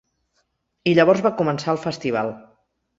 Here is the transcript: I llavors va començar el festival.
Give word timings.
I 0.93 0.95
llavors 1.01 1.23
va 1.29 1.33
començar 1.45 1.77
el 1.77 1.83
festival. 1.87 2.37